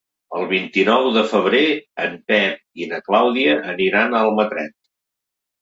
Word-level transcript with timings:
El 0.37 0.45
vint-i-nou 0.51 1.09
de 1.17 1.23
febrer 1.33 1.61
en 2.05 2.15
Pep 2.31 2.83
i 2.85 2.89
na 2.95 3.01
Clàudia 3.11 3.55
aniran 3.75 4.17
a 4.23 4.27
Almatret. 4.31 4.79